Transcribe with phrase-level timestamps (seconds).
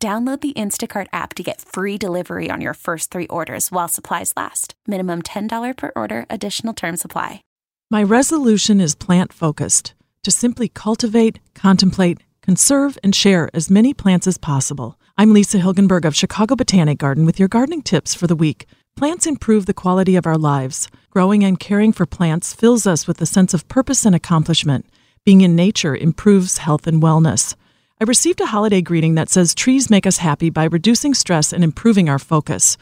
[0.00, 4.32] Download the Instacart app to get free delivery on your first three orders while supplies
[4.36, 4.74] last.
[4.86, 7.42] Minimum $10 per order, additional term supply.
[7.90, 14.28] My resolution is plant focused to simply cultivate, contemplate, conserve, and share as many plants
[14.28, 15.00] as possible.
[15.16, 18.66] I'm Lisa Hilgenberg of Chicago Botanic Garden with your gardening tips for the week.
[18.94, 20.88] Plants improve the quality of our lives.
[21.10, 24.86] Growing and caring for plants fills us with a sense of purpose and accomplishment.
[25.24, 27.56] Being in nature improves health and wellness.
[28.00, 31.64] I received a holiday greeting that says trees make us happy by reducing stress and
[31.64, 32.76] improving our focus.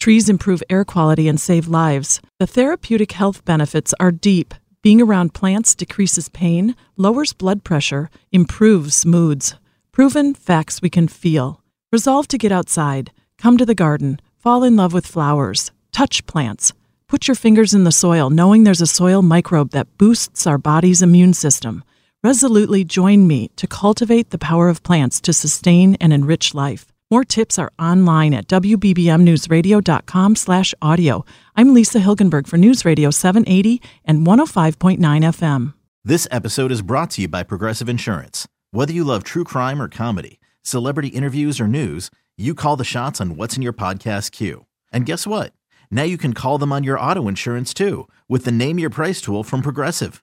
[0.00, 2.22] Trees improve air quality and save lives.
[2.38, 4.54] The therapeutic health benefits are deep.
[4.80, 9.56] Being around plants decreases pain, lowers blood pressure, improves moods.
[9.92, 11.60] Proven facts we can feel.
[11.92, 16.72] Resolve to get outside, come to the garden, fall in love with flowers, touch plants.
[17.08, 21.02] Put your fingers in the soil knowing there's a soil microbe that boosts our body's
[21.02, 21.84] immune system
[22.22, 26.86] resolutely join me to cultivate the power of plants to sustain and enrich life.
[27.10, 31.24] More tips are online at wbbmnewsradio.com/audio.
[31.56, 35.74] I'm Lisa Hilgenberg for News Radio 780 and 105.9 FM.
[36.04, 38.46] This episode is brought to you by Progressive Insurance.
[38.70, 43.20] Whether you love true crime or comedy, celebrity interviews or news, you call the shots
[43.20, 44.64] on what's in your podcast queue.
[44.92, 45.52] And guess what?
[45.90, 49.20] Now you can call them on your auto insurance too with the Name Your Price
[49.20, 50.22] tool from Progressive.